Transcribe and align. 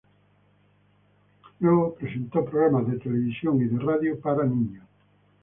Luego, 1.59 1.93
presentó 1.93 2.43
programas 2.43 2.87
de 2.87 2.97
televisión 2.97 3.61
y 3.61 3.65
de 3.65 3.77
la 3.83 3.93
radio 3.93 4.19
para 4.19 4.45
niños. 4.45 4.83